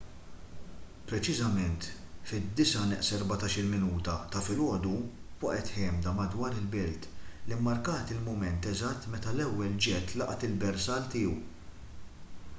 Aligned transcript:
preċiżament 1.09 1.87
fit-8:46 2.29 3.99
ta’ 4.35 4.41
filgħodu 4.45 4.93
waqgħet 5.43 5.69
ħemda 5.75 6.13
madwar 6.21 6.57
il-belt 6.61 7.05
li 7.51 7.57
mmarkat 7.59 8.13
il-mument 8.15 8.69
eżatt 8.73 9.11
meta 9.17 9.35
l-ewwel 9.35 9.77
ġett 9.89 10.17
laqat 10.23 10.47
il-bersall 10.49 11.07
tiegħu 11.17 11.37